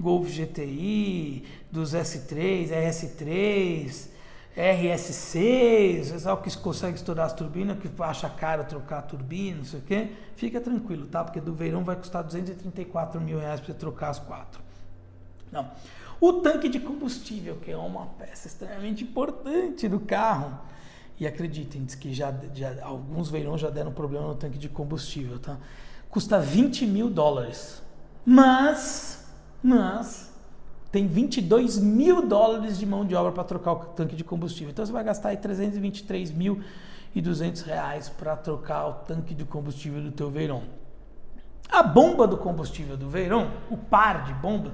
Golf 0.00 0.28
GTI, 0.28 1.44
dos 1.70 1.92
S3, 1.92 2.70
RS3, 2.70 4.08
RS6, 4.56 6.08
o 6.08 6.12
pessoal 6.12 6.36
que 6.38 6.56
consegue 6.58 6.96
estourar 6.96 7.26
as 7.26 7.32
turbinas, 7.32 7.78
que 7.78 7.90
acha 8.02 8.28
caro 8.28 8.64
trocar 8.64 8.98
a 8.98 9.02
turbina, 9.02 9.58
não 9.58 9.64
sei 9.64 9.78
o 9.78 9.82
quê, 9.82 10.12
fica 10.34 10.60
tranquilo, 10.60 11.06
tá? 11.06 11.22
Porque 11.22 11.40
do 11.40 11.52
verão 11.52 11.84
vai 11.84 11.96
custar 11.96 12.24
234 12.24 13.20
mil 13.20 13.38
reais 13.38 13.60
para 13.60 13.72
você 13.72 13.78
trocar 13.78 14.08
as 14.08 14.18
quatro. 14.18 14.60
Não. 15.52 15.70
O 16.20 16.34
tanque 16.34 16.68
de 16.68 16.80
combustível, 16.80 17.56
que 17.56 17.70
é 17.70 17.76
uma 17.76 18.06
peça 18.06 18.48
extremamente 18.48 19.04
importante 19.04 19.88
do 19.88 20.00
carro. 20.00 20.58
E 21.18 21.26
acreditem, 21.26 21.84
diz 21.84 21.94
que 21.94 22.14
já, 22.14 22.34
já, 22.54 22.82
alguns 22.82 23.28
verões 23.28 23.60
já 23.60 23.68
deram 23.68 23.92
problema 23.92 24.28
no 24.28 24.34
tanque 24.34 24.56
de 24.56 24.68
combustível, 24.68 25.38
tá? 25.38 25.58
Custa 26.08 26.40
20 26.40 26.86
mil 26.86 27.10
dólares. 27.10 27.82
Mas, 28.24 29.19
mas, 29.62 30.32
tem 30.90 31.06
22 31.06 31.78
mil 31.78 32.26
dólares 32.26 32.78
de 32.78 32.86
mão 32.86 33.04
de 33.04 33.14
obra 33.14 33.32
para 33.32 33.44
trocar 33.44 33.72
o 33.72 33.76
tanque 33.76 34.16
de 34.16 34.24
combustível. 34.24 34.70
Então 34.70 34.84
você 34.84 34.92
vai 34.92 35.04
gastar 35.04 35.30
aí 35.30 35.36
323 35.36 36.30
mil 36.32 36.62
e 37.14 37.20
200 37.20 37.62
reais 37.62 38.08
para 38.08 38.36
trocar 38.36 38.86
o 38.86 38.92
tanque 39.04 39.34
de 39.34 39.44
combustível 39.44 40.02
do 40.02 40.10
teu 40.10 40.30
Veyron. 40.30 40.62
A 41.68 41.82
bomba 41.82 42.26
do 42.26 42.36
combustível 42.36 42.96
do 42.96 43.08
Veyron, 43.08 43.48
o 43.70 43.76
par 43.76 44.24
de 44.24 44.34
bomba, 44.34 44.72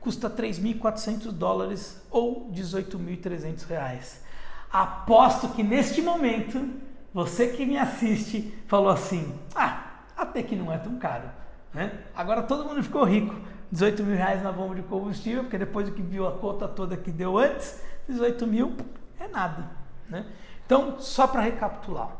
custa 0.00 0.28
3.400 0.28 1.32
dólares 1.32 2.02
ou 2.10 2.50
18.300 2.52 3.66
reais. 3.66 4.22
Aposto 4.70 5.48
que 5.48 5.62
neste 5.62 6.02
momento, 6.02 6.68
você 7.12 7.48
que 7.48 7.64
me 7.64 7.78
assiste 7.78 8.52
falou 8.66 8.90
assim, 8.90 9.32
ah, 9.54 10.02
até 10.14 10.42
que 10.42 10.54
não 10.54 10.70
é 10.70 10.76
tão 10.76 10.98
caro. 10.98 11.30
Né? 11.72 11.92
Agora 12.14 12.42
todo 12.42 12.66
mundo 12.66 12.82
ficou 12.82 13.04
rico. 13.04 13.34
18 13.74 14.04
mil 14.04 14.16
reais 14.16 14.40
na 14.40 14.52
bomba 14.52 14.76
de 14.76 14.82
combustível, 14.82 15.42
porque 15.42 15.58
depois 15.58 15.90
que 15.90 16.00
viu 16.00 16.28
a 16.28 16.38
conta 16.38 16.68
toda 16.68 16.96
que 16.96 17.10
deu 17.10 17.36
antes, 17.36 17.82
18 18.08 18.46
mil 18.46 18.76
é 19.18 19.26
nada. 19.26 19.68
Né? 20.08 20.24
Então, 20.64 21.00
só 21.00 21.26
para 21.26 21.40
recapitular, 21.40 22.16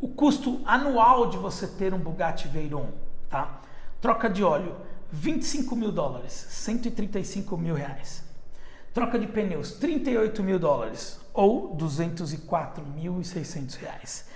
o 0.00 0.08
custo 0.08 0.62
anual 0.64 1.28
de 1.28 1.36
você 1.36 1.66
ter 1.66 1.92
um 1.92 1.98
Bugatti 1.98 2.48
Veyron, 2.48 2.88
tá? 3.28 3.60
Troca 4.00 4.30
de 4.30 4.42
óleo, 4.42 4.74
25 5.12 5.76
mil 5.76 5.92
dólares, 5.92 6.32
135 6.32 7.54
mil 7.58 7.74
reais. 7.74 8.24
Troca 8.94 9.18
de 9.18 9.26
pneus, 9.26 9.72
38 9.72 10.42
mil 10.42 10.58
dólares, 10.58 11.20
ou 11.34 11.76
204.600 11.76 13.76
reais. 13.76 14.26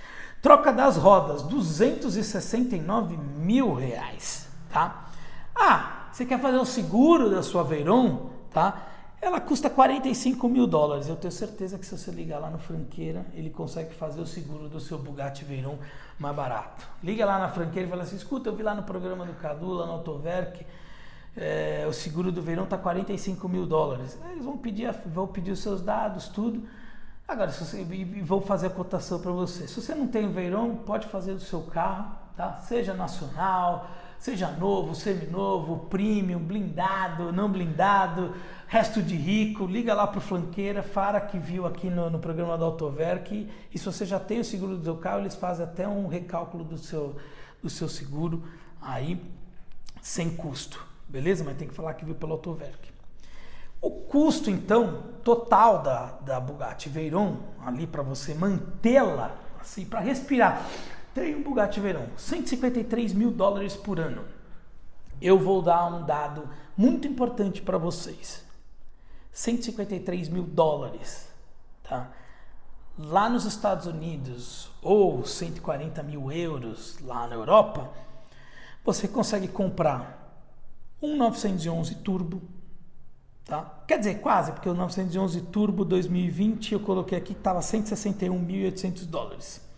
Troca 0.43 0.71
das 0.71 0.95
rodas, 0.95 1.41
269 1.41 3.17
mil 3.17 3.73
reais, 3.73 4.47
tá? 4.71 5.09
Ah, 5.55 6.02
você 6.13 6.25
quer 6.25 6.39
fazer 6.39 6.57
o 6.57 6.65
seguro 6.65 7.29
da 7.29 7.41
sua 7.41 7.63
Veyron, 7.63 8.29
tá? 8.51 8.87
Ela 9.19 9.41
custa 9.41 9.67
45 9.67 10.47
mil 10.47 10.67
dólares. 10.67 11.07
Eu 11.07 11.15
tenho 11.15 11.31
certeza 11.31 11.79
que 11.79 11.85
se 11.85 11.97
você 11.97 12.11
ligar 12.11 12.39
lá 12.39 12.51
no 12.51 12.59
Franqueira, 12.59 13.25
ele 13.33 13.49
consegue 13.49 13.95
fazer 13.95 14.21
o 14.21 14.25
seguro 14.27 14.69
do 14.69 14.79
seu 14.79 14.99
Bugatti 14.99 15.43
Veyron 15.43 15.77
mais 16.19 16.35
barato. 16.35 16.87
Liga 17.01 17.25
lá 17.25 17.39
na 17.39 17.49
Franqueira 17.49 17.87
e 17.87 17.89
fala 17.89 18.03
assim: 18.03 18.15
escuta, 18.15 18.49
eu 18.49 18.55
vi 18.55 18.61
lá 18.61 18.75
no 18.75 18.83
programa 18.83 19.25
do 19.25 19.33
Cadu, 19.33 19.73
lá 19.73 19.87
no 19.87 19.93
Autoverk, 19.93 20.63
é, 21.35 21.85
o 21.89 21.93
seguro 21.93 22.31
do 22.31 22.43
Veyron 22.43 22.65
tá 22.65 22.77
45 22.77 23.49
mil 23.49 23.65
dólares. 23.65 24.19
Eles 24.29 24.45
vão 24.45 24.55
pedir, 24.55 24.93
vão 25.07 25.25
pedir 25.25 25.51
os 25.51 25.61
seus 25.63 25.81
dados, 25.81 26.27
tudo. 26.27 26.63
Agora, 27.27 27.49
se 27.49 27.65
você, 27.65 27.83
vou 28.21 28.39
fazer 28.39 28.67
a 28.67 28.69
cotação 28.69 29.19
para 29.19 29.31
você. 29.31 29.67
Se 29.67 29.81
você 29.81 29.95
não 29.95 30.07
tem 30.07 30.27
o 30.27 30.31
Veyron, 30.31 30.75
pode 30.75 31.07
fazer 31.07 31.33
do 31.33 31.39
seu 31.39 31.61
carro, 31.61 32.11
tá? 32.35 32.57
Seja 32.57 32.93
nacional, 32.93 33.89
Seja 34.23 34.49
novo, 34.51 34.95
seminovo, 34.95 35.79
premium, 35.89 36.39
blindado, 36.39 37.33
não 37.33 37.51
blindado, 37.51 38.33
resto 38.67 39.03
de 39.03 39.17
rico, 39.17 39.65
liga 39.65 39.93
lá 39.93 40.07
para 40.07 40.19
o 40.19 40.21
Flanqueira, 40.21 40.81
Fara 40.81 41.19
que 41.19 41.37
viu 41.37 41.65
aqui 41.65 41.89
no, 41.89 42.09
no 42.09 42.17
programa 42.19 42.57
do 42.57 42.63
Autoverk 42.63 43.51
e 43.69 43.77
se 43.77 43.83
você 43.83 44.05
já 44.05 44.21
tem 44.21 44.39
o 44.39 44.45
seguro 44.45 44.77
do 44.77 44.83
seu 44.85 44.95
carro, 44.95 45.19
eles 45.19 45.35
fazem 45.35 45.65
até 45.65 45.85
um 45.85 46.07
recálculo 46.07 46.63
do 46.63 46.77
seu, 46.77 47.17
do 47.61 47.69
seu 47.69 47.89
seguro 47.89 48.45
aí 48.81 49.21
sem 50.01 50.33
custo, 50.37 50.81
beleza? 51.09 51.43
Mas 51.43 51.57
tem 51.57 51.67
que 51.67 51.73
falar 51.73 51.93
que 51.93 52.05
viu 52.05 52.15
pelo 52.15 52.31
Autoverk. 52.31 52.93
O 53.81 53.91
custo, 53.91 54.49
então, 54.49 55.03
total 55.21 55.83
da, 55.83 56.05
da 56.21 56.39
Bugatti 56.39 56.87
Veyron, 56.87 57.39
ali 57.59 57.85
para 57.85 58.01
você 58.01 58.33
mantê-la, 58.33 59.35
assim, 59.59 59.83
para 59.83 59.99
respirar, 59.99 60.65
tem 61.13 61.35
um 61.35 61.43
Bugatti 61.43 61.79
Veyron, 61.79 62.07
153 62.17 63.13
mil 63.13 63.31
dólares 63.31 63.75
por 63.75 63.99
ano. 63.99 64.23
Eu 65.21 65.39
vou 65.39 65.61
dar 65.61 65.85
um 65.85 66.05
dado 66.05 66.49
muito 66.75 67.07
importante 67.07 67.61
para 67.61 67.77
vocês. 67.77 68.43
153 69.31 70.29
mil 70.29 70.43
dólares, 70.43 71.27
tá? 71.83 72.11
Lá 72.97 73.27
nos 73.27 73.45
Estados 73.45 73.87
Unidos, 73.87 74.69
ou 74.81 75.25
140 75.25 76.03
mil 76.03 76.31
euros 76.31 76.99
lá 77.01 77.27
na 77.27 77.35
Europa, 77.35 77.89
você 78.85 79.07
consegue 79.07 79.47
comprar 79.47 80.41
um 81.01 81.17
911 81.17 81.95
Turbo, 81.95 82.41
tá? 83.45 83.83
Quer 83.87 83.97
dizer, 83.97 84.19
quase, 84.19 84.51
porque 84.51 84.69
o 84.69 84.73
911 84.75 85.41
Turbo 85.43 85.83
2020 85.83 86.73
eu 86.73 86.79
coloquei 86.79 87.17
aqui 87.17 87.33
que 87.33 87.39
estava 87.39 87.59
161.800 87.59 89.05
dólares. 89.07 89.72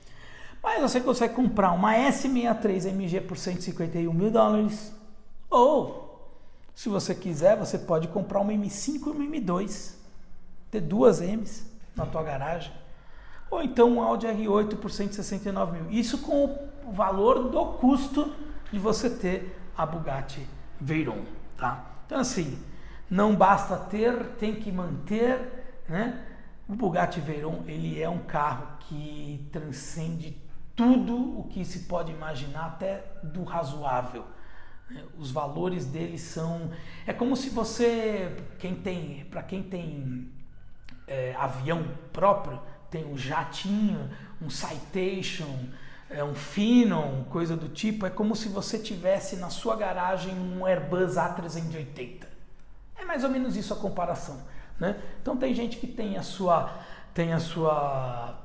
Mas 0.65 0.81
você 0.81 0.99
consegue 0.99 1.35
comprar 1.35 1.71
uma 1.73 1.93
S63 1.93 2.87
MG 2.87 3.21
por 3.21 3.37
151 3.37 4.11
mil 4.11 4.31
dólares. 4.31 4.91
Ou, 5.47 6.27
se 6.73 6.89
você 6.89 7.13
quiser, 7.13 7.55
você 7.55 7.77
pode 7.77 8.07
comprar 8.07 8.39
uma 8.39 8.51
M5 8.51 9.05
e 9.05 9.09
uma 9.11 9.23
M2. 9.23 9.93
Ter 10.71 10.81
duas 10.81 11.21
M's 11.21 11.67
na 11.95 12.07
tua 12.07 12.23
garagem. 12.23 12.73
Ou 13.51 13.61
então 13.61 13.91
um 13.91 14.01
Audi 14.01 14.25
R8 14.25 14.75
por 14.77 14.89
169 14.89 15.81
mil. 15.81 15.91
Isso 15.91 16.17
com 16.17 16.45
o 16.83 16.91
valor 16.91 17.47
do 17.49 17.63
custo 17.73 18.33
de 18.71 18.79
você 18.79 19.07
ter 19.07 19.55
a 19.77 19.85
Bugatti 19.85 20.47
Veyron, 20.81 21.25
tá? 21.55 21.85
Então 22.07 22.19
assim, 22.19 22.57
não 23.07 23.35
basta 23.35 23.77
ter, 23.77 24.31
tem 24.39 24.55
que 24.55 24.71
manter, 24.71 25.83
né? 25.87 26.25
O 26.67 26.73
Bugatti 26.73 27.21
Veyron 27.21 27.63
ele 27.67 28.01
é 28.01 28.09
um 28.09 28.17
carro 28.17 28.65
que 28.79 29.47
transcende 29.51 30.43
tudo 30.75 31.39
o 31.39 31.43
que 31.45 31.63
se 31.63 31.79
pode 31.79 32.11
imaginar, 32.11 32.65
até 32.65 33.03
do 33.23 33.43
razoável. 33.43 34.25
Os 35.17 35.31
valores 35.31 35.85
dele 35.85 36.17
são. 36.17 36.69
É 37.07 37.13
como 37.13 37.35
se 37.35 37.49
você, 37.49 38.35
quem 38.59 38.75
tem, 38.75 39.25
para 39.25 39.41
quem 39.41 39.63
tem 39.63 40.31
é, 41.07 41.33
avião 41.35 41.87
próprio, 42.13 42.61
tem 42.91 43.05
um 43.05 43.17
jatinho, 43.17 44.09
um 44.41 44.49
Citation, 44.49 45.69
é, 46.09 46.23
um 46.23 46.35
Phenom, 46.35 47.23
coisa 47.25 47.55
do 47.55 47.69
tipo. 47.69 48.05
É 48.05 48.09
como 48.09 48.35
se 48.35 48.47
você 48.47 48.77
tivesse 48.77 49.37
na 49.37 49.49
sua 49.49 49.75
garagem 49.75 50.37
um 50.37 50.65
Airbus 50.65 51.15
A380. 51.15 52.25
É 52.97 53.05
mais 53.05 53.23
ou 53.23 53.29
menos 53.29 53.55
isso 53.55 53.73
a 53.73 53.77
comparação. 53.77 54.43
Né? 54.79 54.99
Então 55.21 55.35
tem 55.35 55.53
gente 55.53 55.77
que 55.77 55.87
tem 55.87 56.17
a 56.17 56.23
sua, 56.23 56.73
tem 57.13 57.33
a 57.33 57.39
sua 57.39 58.44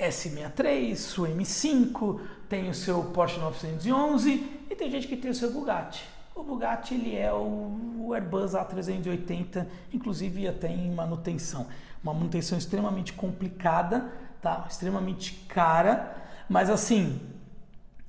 S63, 0.00 0.96
sua 0.96 1.28
M5, 1.28 2.20
tem 2.48 2.70
o 2.70 2.74
seu 2.74 3.04
Porsche 3.04 3.38
911 3.38 4.64
e 4.70 4.74
tem 4.74 4.90
gente 4.90 5.06
que 5.06 5.16
tem 5.16 5.30
o 5.30 5.34
seu 5.34 5.52
Bugatti. 5.52 6.04
O 6.34 6.42
Bugatti 6.42 6.94
ele 6.94 7.16
é 7.16 7.32
o 7.32 8.12
Airbus 8.14 8.52
A380, 8.52 9.66
inclusive 9.92 10.48
até 10.48 10.68
em 10.68 10.90
manutenção. 10.90 11.66
Uma 12.02 12.14
manutenção 12.14 12.56
extremamente 12.56 13.12
complicada, 13.12 14.10
tá? 14.40 14.66
extremamente 14.68 15.34
cara, 15.48 16.16
mas 16.48 16.70
assim, 16.70 17.20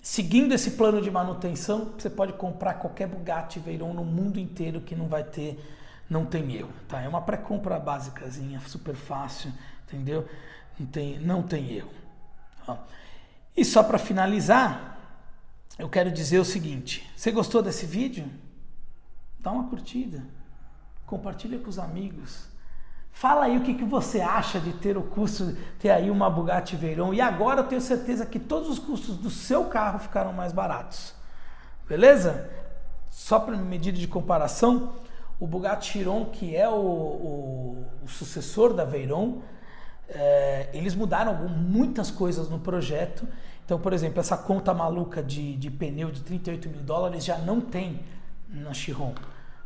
seguindo 0.01 0.53
esse 0.53 0.71
plano 0.71 1.01
de 1.01 1.11
manutenção, 1.11 1.91
você 1.97 2.09
pode 2.09 2.33
comprar 2.33 2.75
qualquer 2.75 3.07
Bugatti 3.07 3.59
Veyron 3.59 3.93
no 3.93 4.05
mundo 4.05 4.39
inteiro 4.39 4.79
que 4.79 4.95
não 4.95 5.07
vai 5.07 5.23
ter 5.23 5.59
não 6.11 6.25
tem 6.25 6.53
erro, 6.55 6.73
tá? 6.89 7.01
É 7.01 7.07
uma 7.07 7.21
pré-compra 7.21 7.79
básicazinha, 7.79 8.59
super 8.67 8.95
fácil, 8.95 9.49
entendeu? 9.87 10.27
Não 10.79 10.87
tem, 10.87 11.19
não 11.19 11.43
tem 11.43 11.71
erro. 11.71 11.91
E 13.55 13.65
só 13.65 13.83
para 13.83 13.97
finalizar, 13.97 14.97
eu 15.77 15.89
quero 15.89 16.11
dizer 16.11 16.39
o 16.39 16.45
seguinte: 16.45 17.09
você 17.15 17.31
gostou 17.31 17.61
desse 17.61 17.85
vídeo? 17.85 18.29
Dá 19.39 19.51
uma 19.51 19.67
curtida, 19.67 20.23
compartilha 21.05 21.59
com 21.59 21.69
os 21.69 21.79
amigos. 21.79 22.49
Fala 23.11 23.45
aí 23.45 23.57
o 23.57 23.61
que, 23.61 23.73
que 23.73 23.83
você 23.83 24.21
acha 24.21 24.59
de 24.59 24.71
ter 24.73 24.97
o 24.97 25.03
custo, 25.03 25.55
ter 25.79 25.89
aí 25.89 26.09
uma 26.09 26.29
Bugatti 26.29 26.75
Veyron. 26.75 27.13
E 27.13 27.19
agora 27.19 27.61
eu 27.61 27.67
tenho 27.67 27.81
certeza 27.81 28.25
que 28.25 28.39
todos 28.39 28.69
os 28.69 28.79
custos 28.79 29.17
do 29.17 29.29
seu 29.29 29.65
carro 29.65 29.99
ficaram 29.99 30.31
mais 30.31 30.53
baratos. 30.53 31.13
Beleza? 31.87 32.49
Só 33.09 33.39
para 33.39 33.57
medida 33.57 33.97
de 33.97 34.07
comparação, 34.07 34.93
o 35.39 35.45
Bugatti 35.45 35.91
Chiron, 35.91 36.25
que 36.25 36.55
é 36.55 36.69
o, 36.69 36.73
o, 36.73 37.85
o 38.03 38.07
sucessor 38.07 38.73
da 38.73 38.85
Veyron, 38.85 39.41
é, 40.13 40.69
eles 40.73 40.93
mudaram 40.95 41.33
muitas 41.47 42.11
coisas 42.11 42.49
no 42.49 42.59
projeto. 42.59 43.27
Então, 43.65 43.79
por 43.79 43.93
exemplo, 43.93 44.19
essa 44.19 44.37
conta 44.37 44.73
maluca 44.73 45.23
de, 45.23 45.55
de 45.55 45.71
pneu 45.71 46.11
de 46.11 46.21
38 46.21 46.69
mil 46.69 46.81
dólares 46.81 47.23
já 47.23 47.37
não 47.37 47.61
tem 47.61 48.01
na 48.49 48.73
Chiron. 48.73 49.13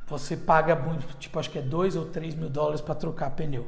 Você 0.07 0.37
paga 0.37 0.79
tipo, 1.19 1.39
acho 1.39 1.49
que 1.49 1.57
é 1.57 1.61
2 1.61 1.95
ou 1.95 2.05
3 2.05 2.35
mil 2.35 2.49
dólares 2.49 2.81
para 2.81 2.93
trocar 2.93 3.31
pneu. 3.31 3.67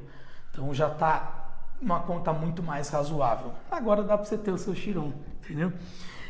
Então 0.51 0.71
já 0.73 0.87
está 0.87 1.45
uma 1.81 2.01
conta 2.01 2.31
muito 2.31 2.61
mais 2.61 2.89
razoável. 2.89 3.51
Agora 3.71 4.03
dá 4.03 4.15
para 4.17 4.25
você 4.25 4.37
ter 4.37 4.51
o 4.51 4.57
seu 4.57 4.75
Chiron, 4.75 5.13
entendeu? 5.43 5.73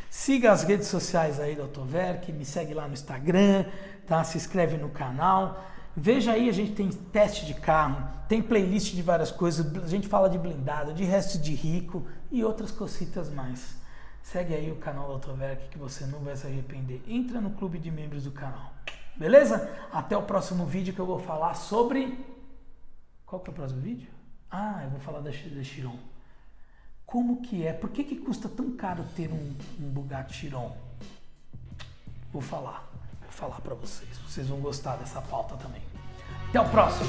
Siga 0.10 0.52
as 0.52 0.64
redes 0.64 0.88
sociais 0.88 1.40
aí 1.40 1.56
da 1.56 1.64
Autoverk, 1.64 2.32
me 2.32 2.46
segue 2.46 2.74
lá 2.74 2.88
no 2.88 2.94
Instagram, 2.94 3.66
tá? 4.06 4.24
Se 4.24 4.38
inscreve 4.38 4.78
no 4.78 4.90
canal. 4.90 5.62
Veja 6.00 6.34
aí, 6.34 6.48
a 6.48 6.52
gente 6.52 6.74
tem 6.74 6.90
teste 6.90 7.44
de 7.44 7.56
carro, 7.56 8.08
tem 8.28 8.40
playlist 8.40 8.94
de 8.94 9.02
várias 9.02 9.32
coisas, 9.32 9.66
a 9.84 9.88
gente 9.88 10.08
fala 10.08 10.30
de 10.30 10.38
blindado, 10.38 10.94
de 10.94 11.04
resto 11.04 11.40
de 11.40 11.56
rico 11.56 12.06
e 12.32 12.44
outras 12.44 12.70
cositas 12.70 13.32
mais. 13.32 13.76
Segue 14.22 14.54
aí 14.54 14.72
o 14.72 14.76
canal 14.76 15.08
da 15.08 15.14
Autoverk 15.14 15.70
que 15.70 15.78
você 15.80 16.06
não 16.06 16.20
vai 16.20 16.36
se 16.36 16.46
arrepender. 16.46 17.02
Entra 17.08 17.42
no 17.42 17.50
clube 17.50 17.80
de 17.80 17.90
membros 17.90 18.26
do 18.26 18.32
canal. 18.32 18.76
Beleza? 19.16 19.76
Até 19.92 20.16
o 20.16 20.22
próximo 20.22 20.68
vídeo 20.68 20.94
que 20.94 21.00
eu 21.00 21.06
vou 21.08 21.18
falar 21.18 21.56
sobre. 21.56 22.24
Qual 23.26 23.42
que 23.42 23.50
é 23.50 23.52
o 23.52 23.56
próximo 23.56 23.82
vídeo? 23.82 24.10
Ah, 24.52 24.82
eu 24.84 24.92
vou 24.92 25.00
falar 25.00 25.22
da, 25.22 25.32
da 25.32 25.64
Chiron. 25.64 25.98
Como 27.08 27.42
que 27.42 27.66
é? 27.66 27.74
Por 27.74 27.90
que, 27.90 28.04
que 28.04 28.18
custa 28.18 28.48
tão 28.48 28.70
caro 28.78 29.04
ter 29.16 29.32
um, 29.32 29.56
um 29.80 29.90
Bugatti 29.90 30.36
Chiron? 30.36 30.78
Vou 32.32 32.42
falar, 32.42 32.87
falar 33.38 33.62
para 33.62 33.76
vocês. 33.76 34.10
Vocês 34.28 34.48
vão 34.48 34.60
gostar 34.60 34.96
dessa 34.96 35.22
pauta 35.22 35.56
também. 35.58 35.82
Até 36.50 36.60
o 36.60 36.68
próximo! 36.70 37.08